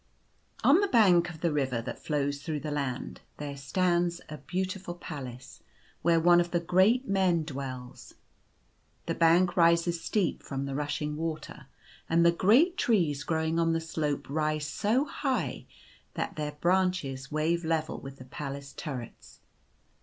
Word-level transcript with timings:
^N 0.63 0.81
the 0.81 0.87
bank 0.87 1.29
of 1.29 1.41
the 1.41 1.51
river 1.53 1.79
tfiat 1.83 1.99
flows 1.99 2.41
through 2.41 2.61
j 2.61 2.63
the 2.63 2.71
Land 2.71 3.21
there 3.37 3.55
stands 3.55 4.19
a 4.29 4.39
beautiful 4.39 4.95
palace, 4.95 5.61
where 6.01 6.19
one 6.19 6.39
of 6.41 6.49
the 6.49 6.59
great 6.59 7.07
men 7.07 7.43
dwells. 7.43 8.15
The 9.05 9.13
bank 9.13 9.55
rises 9.55 10.03
steep 10.03 10.41
from 10.41 10.65
the 10.65 10.73
rushing 10.73 11.17
water; 11.17 11.67
and 12.09 12.25
the 12.25 12.31
great 12.31 12.77
trees 12.79 13.23
growing 13.23 13.59
on 13.59 13.73
the 13.73 13.79
slope 13.79 14.25
rise 14.27 14.65
so 14.65 15.05
high 15.05 15.67
that 16.15 16.35
their* 16.35 16.53
branches 16.53 17.31
wave 17.31 17.63
level 17.63 17.99
with 18.01 18.17
the 18.17 18.25
palace 18.25 18.73
turrets. 18.75 19.39